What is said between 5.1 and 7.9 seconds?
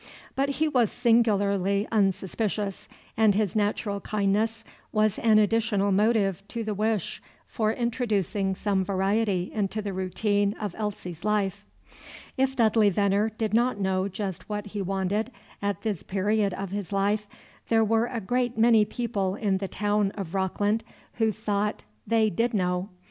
an additional motive to the wish for